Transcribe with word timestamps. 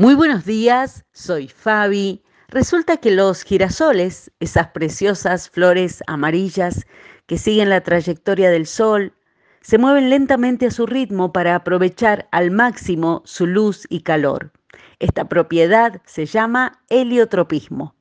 Muy 0.00 0.14
buenos 0.14 0.46
días, 0.46 1.04
soy 1.12 1.48
Fabi. 1.48 2.22
Resulta 2.48 2.96
que 2.96 3.10
los 3.10 3.42
girasoles, 3.42 4.30
esas 4.40 4.68
preciosas 4.68 5.50
flores 5.50 6.02
amarillas 6.06 6.86
que 7.26 7.36
siguen 7.36 7.68
la 7.68 7.82
trayectoria 7.82 8.48
del 8.48 8.66
sol, 8.66 9.12
se 9.60 9.76
mueven 9.76 10.08
lentamente 10.08 10.64
a 10.64 10.70
su 10.70 10.86
ritmo 10.86 11.34
para 11.34 11.54
aprovechar 11.54 12.26
al 12.32 12.50
máximo 12.50 13.20
su 13.26 13.46
luz 13.46 13.86
y 13.90 14.00
calor. 14.00 14.52
Esta 15.00 15.28
propiedad 15.28 16.00
se 16.06 16.24
llama 16.24 16.80
heliotropismo. 16.88 17.94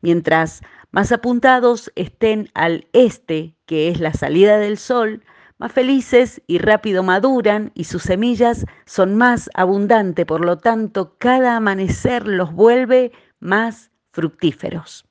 Mientras 0.00 0.62
más 0.90 1.12
apuntados 1.12 1.92
estén 1.96 2.48
al 2.54 2.88
este, 2.94 3.54
que 3.66 3.90
es 3.90 4.00
la 4.00 4.14
salida 4.14 4.56
del 4.56 4.78
sol, 4.78 5.22
más 5.62 5.70
felices 5.70 6.42
y 6.48 6.58
rápido 6.58 7.04
maduran 7.04 7.70
y 7.76 7.84
sus 7.84 8.02
semillas 8.02 8.66
son 8.84 9.14
más 9.14 9.48
abundantes, 9.54 10.26
por 10.26 10.44
lo 10.44 10.58
tanto 10.58 11.14
cada 11.18 11.56
amanecer 11.56 12.26
los 12.26 12.52
vuelve 12.52 13.12
más 13.38 13.92
fructíferos. 14.10 15.04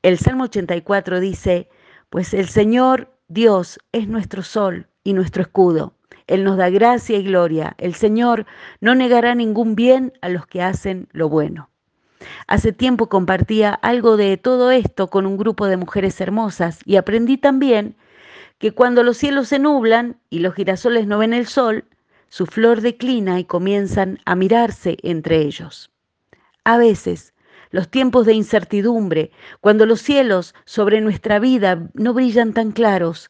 El 0.00 0.16
Salmo 0.16 0.44
84 0.44 1.20
dice, 1.20 1.68
pues 2.08 2.32
el 2.32 2.48
Señor 2.48 3.12
Dios 3.28 3.78
es 3.92 4.08
nuestro 4.08 4.42
sol 4.42 4.86
y 5.02 5.12
nuestro 5.12 5.42
escudo. 5.42 5.92
Él 6.26 6.44
nos 6.44 6.56
da 6.56 6.70
gracia 6.70 7.18
y 7.18 7.22
gloria. 7.22 7.74
El 7.76 7.94
Señor 7.94 8.46
no 8.80 8.94
negará 8.94 9.34
ningún 9.34 9.74
bien 9.74 10.14
a 10.22 10.30
los 10.30 10.46
que 10.46 10.62
hacen 10.62 11.08
lo 11.12 11.28
bueno. 11.28 11.68
Hace 12.46 12.72
tiempo 12.72 13.10
compartía 13.10 13.74
algo 13.74 14.16
de 14.16 14.38
todo 14.38 14.70
esto 14.70 15.08
con 15.08 15.26
un 15.26 15.36
grupo 15.36 15.66
de 15.66 15.76
mujeres 15.76 16.18
hermosas 16.22 16.78
y 16.86 16.96
aprendí 16.96 17.36
también 17.36 17.96
que 18.64 18.72
cuando 18.72 19.02
los 19.02 19.18
cielos 19.18 19.48
se 19.48 19.58
nublan 19.58 20.18
y 20.30 20.38
los 20.38 20.54
girasoles 20.54 21.06
no 21.06 21.18
ven 21.18 21.34
el 21.34 21.46
sol, 21.46 21.84
su 22.30 22.46
flor 22.46 22.80
declina 22.80 23.38
y 23.38 23.44
comienzan 23.44 24.20
a 24.24 24.36
mirarse 24.36 24.96
entre 25.02 25.42
ellos. 25.42 25.90
A 26.64 26.78
veces, 26.78 27.34
los 27.68 27.90
tiempos 27.90 28.24
de 28.24 28.32
incertidumbre, 28.32 29.32
cuando 29.60 29.84
los 29.84 30.00
cielos 30.00 30.54
sobre 30.64 31.02
nuestra 31.02 31.38
vida 31.40 31.90
no 31.92 32.14
brillan 32.14 32.54
tan 32.54 32.72
claros, 32.72 33.28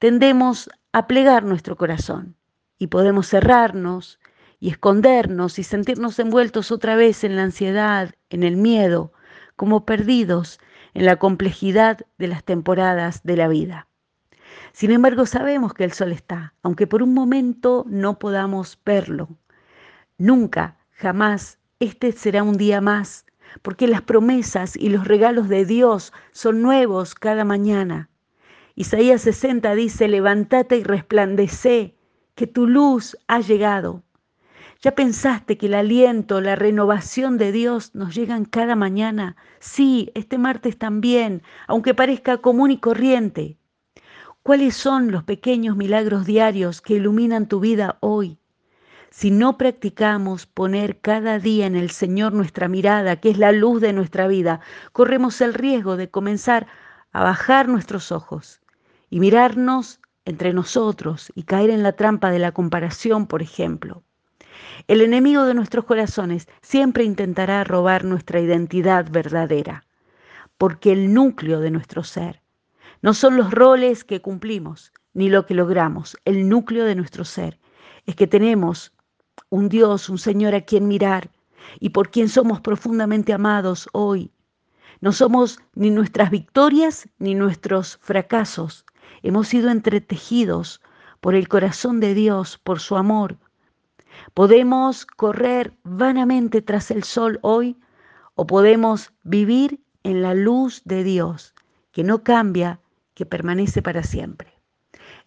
tendemos 0.00 0.68
a 0.90 1.06
plegar 1.06 1.44
nuestro 1.44 1.76
corazón 1.76 2.34
y 2.76 2.88
podemos 2.88 3.28
cerrarnos 3.28 4.18
y 4.58 4.70
escondernos 4.70 5.60
y 5.60 5.62
sentirnos 5.62 6.18
envueltos 6.18 6.72
otra 6.72 6.96
vez 6.96 7.22
en 7.22 7.36
la 7.36 7.44
ansiedad, 7.44 8.16
en 8.30 8.42
el 8.42 8.56
miedo, 8.56 9.12
como 9.54 9.86
perdidos 9.86 10.58
en 10.92 11.04
la 11.04 11.20
complejidad 11.20 12.00
de 12.18 12.26
las 12.26 12.42
temporadas 12.42 13.22
de 13.22 13.36
la 13.36 13.46
vida. 13.46 13.86
Sin 14.72 14.90
embargo, 14.90 15.26
sabemos 15.26 15.74
que 15.74 15.84
el 15.84 15.92
sol 15.92 16.12
está, 16.12 16.54
aunque 16.62 16.86
por 16.86 17.02
un 17.02 17.12
momento 17.12 17.84
no 17.88 18.18
podamos 18.18 18.78
verlo. 18.84 19.28
Nunca, 20.16 20.78
jamás, 20.92 21.58
este 21.78 22.12
será 22.12 22.42
un 22.42 22.56
día 22.56 22.80
más, 22.80 23.26
porque 23.60 23.86
las 23.86 24.02
promesas 24.02 24.76
y 24.76 24.88
los 24.88 25.06
regalos 25.06 25.48
de 25.48 25.66
Dios 25.66 26.12
son 26.32 26.62
nuevos 26.62 27.14
cada 27.14 27.44
mañana. 27.44 28.08
Isaías 28.74 29.20
60 29.22 29.74
dice, 29.74 30.08
levántate 30.08 30.78
y 30.78 30.84
resplandece, 30.84 31.94
que 32.34 32.46
tu 32.46 32.66
luz 32.66 33.18
ha 33.28 33.40
llegado. 33.40 34.02
¿Ya 34.80 34.94
pensaste 34.94 35.58
que 35.58 35.66
el 35.66 35.74
aliento, 35.74 36.40
la 36.40 36.56
renovación 36.56 37.36
de 37.36 37.52
Dios 37.52 37.94
nos 37.94 38.14
llegan 38.14 38.46
cada 38.46 38.74
mañana? 38.74 39.36
Sí, 39.60 40.10
este 40.14 40.38
martes 40.38 40.78
también, 40.78 41.42
aunque 41.68 41.94
parezca 41.94 42.38
común 42.38 42.70
y 42.70 42.78
corriente. 42.78 43.58
¿Cuáles 44.42 44.74
son 44.74 45.12
los 45.12 45.22
pequeños 45.22 45.76
milagros 45.76 46.26
diarios 46.26 46.80
que 46.80 46.94
iluminan 46.94 47.46
tu 47.46 47.60
vida 47.60 47.98
hoy? 48.00 48.40
Si 49.08 49.30
no 49.30 49.56
practicamos 49.56 50.46
poner 50.46 50.98
cada 50.98 51.38
día 51.38 51.66
en 51.66 51.76
el 51.76 51.90
Señor 51.90 52.32
nuestra 52.32 52.66
mirada, 52.66 53.20
que 53.20 53.30
es 53.30 53.38
la 53.38 53.52
luz 53.52 53.80
de 53.80 53.92
nuestra 53.92 54.26
vida, 54.26 54.58
corremos 54.90 55.40
el 55.42 55.54
riesgo 55.54 55.96
de 55.96 56.10
comenzar 56.10 56.66
a 57.12 57.22
bajar 57.22 57.68
nuestros 57.68 58.10
ojos 58.10 58.60
y 59.10 59.20
mirarnos 59.20 60.00
entre 60.24 60.52
nosotros 60.52 61.30
y 61.36 61.44
caer 61.44 61.70
en 61.70 61.84
la 61.84 61.92
trampa 61.92 62.32
de 62.32 62.40
la 62.40 62.50
comparación, 62.50 63.28
por 63.28 63.42
ejemplo. 63.42 64.02
El 64.88 65.02
enemigo 65.02 65.44
de 65.44 65.54
nuestros 65.54 65.84
corazones 65.84 66.48
siempre 66.62 67.04
intentará 67.04 67.62
robar 67.62 68.04
nuestra 68.04 68.40
identidad 68.40 69.08
verdadera, 69.08 69.84
porque 70.58 70.90
el 70.90 71.14
núcleo 71.14 71.60
de 71.60 71.70
nuestro 71.70 72.02
ser 72.02 72.41
no 73.00 73.14
son 73.14 73.36
los 73.36 73.50
roles 73.50 74.04
que 74.04 74.20
cumplimos 74.20 74.92
ni 75.14 75.28
lo 75.28 75.46
que 75.46 75.54
logramos. 75.54 76.16
El 76.24 76.48
núcleo 76.48 76.84
de 76.84 76.94
nuestro 76.94 77.24
ser 77.24 77.58
es 78.06 78.16
que 78.16 78.26
tenemos 78.26 78.92
un 79.48 79.68
Dios, 79.68 80.08
un 80.08 80.18
Señor 80.18 80.54
a 80.54 80.62
quien 80.62 80.88
mirar 80.88 81.30
y 81.80 81.90
por 81.90 82.10
quien 82.10 82.28
somos 82.28 82.60
profundamente 82.60 83.32
amados 83.32 83.88
hoy. 83.92 84.30
No 85.00 85.12
somos 85.12 85.58
ni 85.74 85.90
nuestras 85.90 86.30
victorias 86.30 87.08
ni 87.18 87.34
nuestros 87.34 87.98
fracasos. 88.02 88.84
Hemos 89.22 89.48
sido 89.48 89.70
entretejidos 89.70 90.80
por 91.20 91.34
el 91.34 91.48
corazón 91.48 92.00
de 92.00 92.14
Dios, 92.14 92.58
por 92.58 92.80
su 92.80 92.96
amor. 92.96 93.36
Podemos 94.34 95.06
correr 95.06 95.76
vanamente 95.82 96.62
tras 96.62 96.90
el 96.90 97.04
sol 97.04 97.38
hoy 97.42 97.76
o 98.34 98.46
podemos 98.46 99.12
vivir 99.22 99.80
en 100.02 100.22
la 100.22 100.34
luz 100.34 100.82
de 100.84 101.04
Dios, 101.04 101.54
que 101.92 102.04
no 102.04 102.22
cambia 102.22 102.80
que 103.14 103.26
permanece 103.26 103.82
para 103.82 104.02
siempre. 104.02 104.52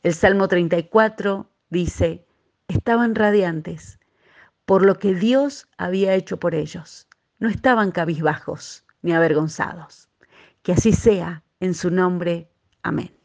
El 0.03 0.13
Salmo 0.13 0.47
34 0.47 1.50
dice, 1.69 2.25
estaban 2.68 3.16
radiantes 3.16 4.00
por 4.66 4.85
lo 4.85 4.97
que 4.97 5.13
Dios 5.13 5.68
había 5.78 6.13
hecho 6.16 6.38
por 6.40 6.56
ellos. 6.56 7.07
No 7.40 7.50
estaban 7.50 7.91
cabizbajos 7.91 8.84
ni 9.01 9.13
avergonzados. 9.13 10.09
Que 10.63 10.73
así 10.73 10.94
sea 10.94 11.44
en 11.59 11.75
su 11.75 11.91
nombre. 11.91 12.50
Amén. 12.81 13.16